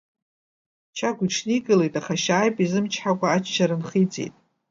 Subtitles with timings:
[0.97, 4.33] Чагә иҽникылеит, аха Шьааиб изымчҳакәа аччара нхиҵеит.